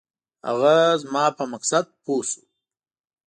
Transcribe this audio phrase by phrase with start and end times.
[0.47, 2.41] هغه زما په مقصد پوی شو.